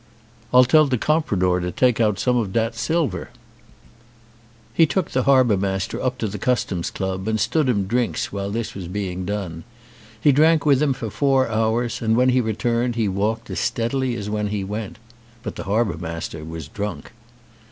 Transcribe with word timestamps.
"I'll 0.51 0.65
tell 0.65 0.87
the 0.87 0.97
compradore 0.97 1.59
to 1.59 1.71
take 1.71 1.99
out 2.01 2.17
some 2.17 2.35
of 2.35 2.51
dat 2.51 2.73
silver." 2.73 3.29
218 4.75 4.77
THE 4.77 4.77
SEA 4.77 4.77
DOG 4.77 4.77
He 4.77 4.85
took 4.87 5.11
the 5.11 5.23
harbour 5.29 5.57
master 5.57 6.01
up 6.01 6.17
to 6.17 6.27
the 6.27 6.39
Customs' 6.39 6.89
Club 6.89 7.27
and 7.27 7.39
stood 7.39 7.69
him 7.69 7.85
drinks 7.85 8.31
while 8.33 8.49
this 8.49 8.73
was 8.73 8.87
being 8.87 9.25
done. 9.25 9.63
He 10.19 10.31
drank 10.31 10.65
with 10.65 10.81
him 10.81 10.93
for 10.93 11.11
four 11.11 11.47
hours, 11.49 12.01
and 12.01 12.17
when 12.17 12.29
he 12.29 12.41
returned 12.41 12.95
he 12.95 13.07
walked 13.07 13.51
as 13.51 13.59
steadily 13.59 14.15
as 14.15 14.27
when 14.27 14.47
he 14.47 14.63
went. 14.63 14.97
But 15.43 15.55
the 15.55 15.65
harbour 15.65 15.99
master 15.99 16.43
was 16.43 16.67
drunk. 16.67 17.11